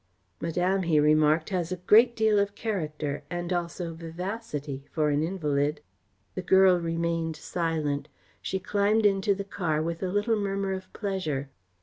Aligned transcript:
"Madame," 0.41 0.81
he 0.81 0.99
remarked, 0.99 1.49
"has 1.51 1.71
a 1.71 1.77
great 1.77 2.15
deal 2.15 2.39
of 2.39 2.55
character, 2.55 3.21
and 3.29 3.53
also 3.53 3.93
vivacity, 3.93 4.83
for 4.91 5.11
an 5.11 5.21
invalid." 5.21 5.79
The 6.33 6.41
girl 6.41 6.79
remained 6.79 7.35
silent. 7.35 8.07
She 8.41 8.57
climbed 8.57 9.05
into 9.05 9.35
the 9.35 9.43
car 9.43 9.79
with 9.79 10.01
a 10.01 10.09
little 10.09 10.37
murmur 10.37 10.71
of 10.73 10.91
pleasure. 10.91 11.51